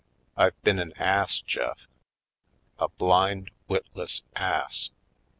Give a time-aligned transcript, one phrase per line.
[0.35, 1.77] I've been an ass, Jeff
[2.83, 4.89] •—a blind, witless ass.